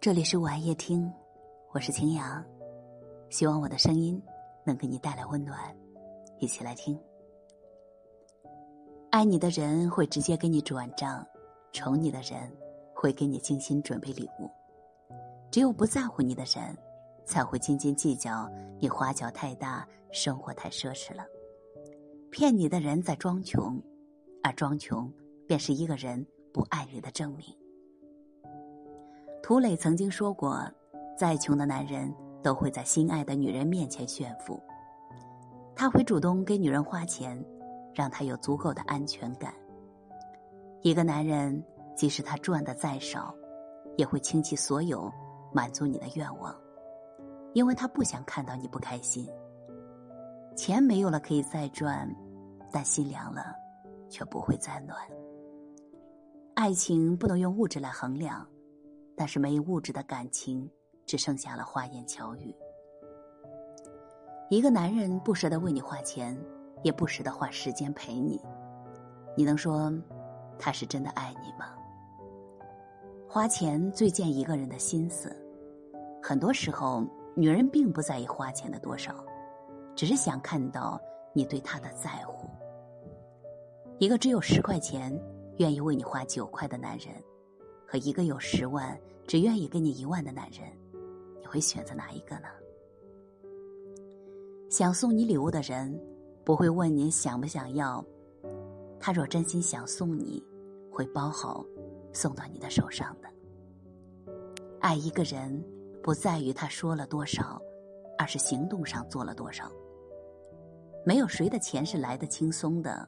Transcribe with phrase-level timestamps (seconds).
[0.00, 1.08] 这里是晚夜听，
[1.70, 2.44] 我是晴阳，
[3.30, 4.20] 希望我的声音
[4.66, 5.56] 能给你带来温暖，
[6.40, 6.98] 一起来听。
[9.10, 11.24] 爱你的人会直接给你转账，
[11.72, 12.50] 宠你的人
[12.92, 14.50] 会给你精心准备礼物，
[15.52, 16.76] 只有不在乎你的人，
[17.24, 18.50] 才会斤斤计较
[18.80, 21.24] 你花销太大，生活太奢侈了。
[22.32, 23.80] 骗你的人在装穷，
[24.42, 25.08] 而装穷
[25.46, 27.46] 便是一个人不爱你的证明。
[29.42, 30.62] 涂磊曾经说过
[31.18, 32.14] ：“再穷的男人
[32.44, 34.62] 都会在心爱的女人面前炫富，
[35.74, 37.44] 他会主动给女人花钱，
[37.92, 39.52] 让她有足够的安全感。
[40.80, 41.60] 一个男人
[41.96, 43.34] 即使他赚的再少，
[43.96, 45.12] 也会倾其所有
[45.52, 46.56] 满足你的愿望，
[47.52, 49.28] 因为他不想看到你不开心。
[50.56, 52.08] 钱没有了可以再赚，
[52.70, 53.54] 但心凉了
[54.08, 54.96] 却不会再暖。
[56.54, 58.46] 爱情不能用物质来衡量。”
[59.16, 60.70] 但是没有物质的感情，
[61.06, 62.54] 只剩下了花言巧语。
[64.48, 66.38] 一个男人不舍得为你花钱，
[66.82, 68.40] 也不舍得花时间陪你，
[69.36, 69.92] 你能说
[70.58, 71.74] 他是真的爱你吗？
[73.28, 75.34] 花钱最见一个人的心思。
[76.22, 77.02] 很多时候，
[77.34, 79.24] 女人并不在意花钱的多少，
[79.96, 81.00] 只是想看到
[81.32, 82.46] 你对她的在乎。
[83.98, 85.18] 一个只有十块钱，
[85.56, 87.14] 愿意为你花九块的男人。
[87.92, 90.62] 和一个有十万只愿意给你一万的男人，
[91.38, 92.48] 你会选择哪一个呢？
[94.70, 95.94] 想送你礼物的人
[96.42, 98.02] 不会问你想不想要，
[98.98, 100.42] 他若真心想送你，
[100.90, 101.62] 会包好
[102.14, 103.28] 送到你的手上的。
[104.80, 105.62] 爱一个人
[106.02, 107.60] 不在于他说了多少，
[108.16, 109.70] 而是行动上做了多少。
[111.04, 113.06] 没有谁的钱是来的轻松的，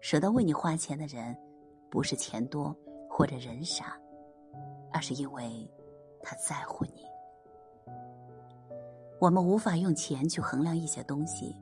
[0.00, 1.36] 舍得为你花钱的人，
[1.88, 2.76] 不是钱多。
[3.14, 3.94] 或者人傻，
[4.90, 5.70] 而是因为
[6.22, 7.04] 他在乎你。
[9.20, 11.54] 我们无法用钱去衡量一些东西，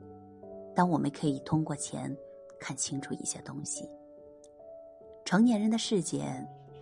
[0.73, 2.15] 但我们可以通过钱
[2.57, 3.87] 看清楚一些东西。
[5.25, 6.23] 成年人的世界，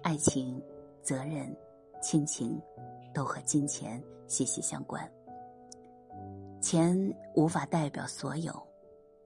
[0.03, 0.61] 爱情、
[1.01, 1.53] 责任、
[1.99, 2.61] 亲情，
[3.11, 5.11] 都和金钱息息相关。
[6.61, 6.95] 钱
[7.35, 8.53] 无法代表所有，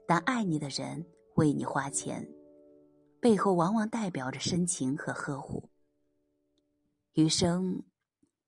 [0.08, 2.26] 但爱你的人为你花钱。
[3.24, 5.64] 背后往往代表着深情和呵护。
[7.14, 7.82] 余生，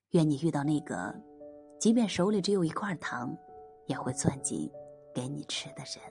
[0.10, 1.16] 愿你遇到那个，
[1.80, 3.34] 即便手里只有一块糖，
[3.88, 4.70] 也会攥紧
[5.14, 6.04] 给你吃的人。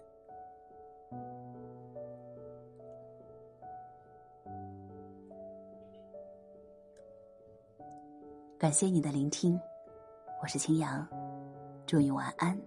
[8.59, 9.61] 感谢你的聆听，
[10.41, 11.07] 我是青阳，
[11.85, 12.59] 祝你晚安。